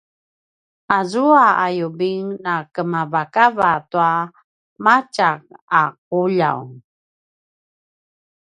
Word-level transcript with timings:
azua 0.97 1.45
a 1.63 1.67
yubing 1.77 2.27
nakemavakava 2.43 3.71
tua 3.91 4.09
matjak 4.83 5.41
a 5.79 5.81
’uljav 6.19 6.61